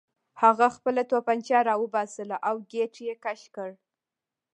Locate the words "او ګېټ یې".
2.47-3.13